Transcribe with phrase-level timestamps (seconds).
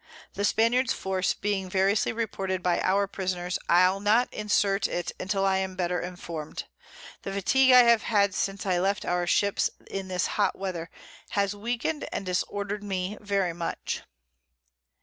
[0.33, 5.57] The Spaniards Force being variously reported by our Prisoners, I'll not insert it till I
[5.59, 6.63] am better inform'd.
[7.21, 10.89] The Fatigue I have had since I left our Ships in this hot Weather
[11.37, 14.01] has weaken'd and disorder'd me very much.